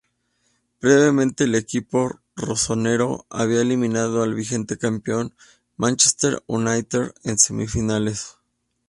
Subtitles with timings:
[0.79, 5.35] Previamente el equipo "rossonero" había eliminado al vigente campeón,
[5.77, 8.39] Manchester United, en semifinales.